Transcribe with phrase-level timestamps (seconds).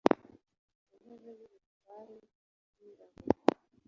[0.87, 2.15] ku ntebe y’ubutware
[2.73, 3.15] bw’ingabo.